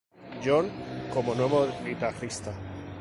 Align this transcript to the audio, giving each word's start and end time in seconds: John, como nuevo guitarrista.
John, 0.43 0.67
como 1.13 1.35
nuevo 1.35 1.67
guitarrista. 1.85 2.51